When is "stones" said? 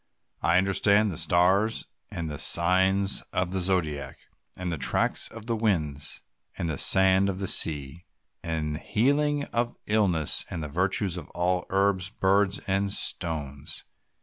12.91-13.83